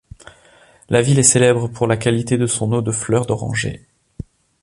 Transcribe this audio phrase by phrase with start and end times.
[0.89, 3.85] La ville est célèbre pour la qualité de son eau de fleur d'oranger.